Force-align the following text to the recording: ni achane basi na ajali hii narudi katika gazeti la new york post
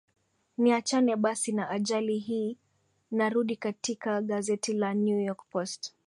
ni 0.57 0.73
achane 0.73 1.15
basi 1.15 1.51
na 1.51 1.69
ajali 1.69 2.17
hii 2.17 2.57
narudi 3.11 3.55
katika 3.55 4.21
gazeti 4.21 4.73
la 4.73 4.93
new 4.93 5.19
york 5.19 5.45
post 5.49 5.93